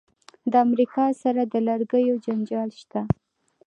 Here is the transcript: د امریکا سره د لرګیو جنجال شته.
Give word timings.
د 0.51 0.53
امریکا 0.65 1.05
سره 1.21 1.41
د 1.53 1.53
لرګیو 1.67 2.15
جنجال 2.25 2.69
شته. 2.79 3.01